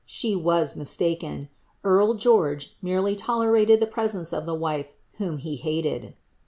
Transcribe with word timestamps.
She 0.07 0.35
was 0.35 0.73
niislaken; 0.75 1.47
earl 1.83 2.15
George 2.15 2.75
nicrelv 2.83 3.19
loleraieil 3.19 3.77
iht 3.79 3.91
presence 3.91 4.33
of 4.33 4.47
the 4.47 4.55
wife 4.55 4.95
whom 5.19 5.37
he 5.37 5.57
haled. 5.57 6.13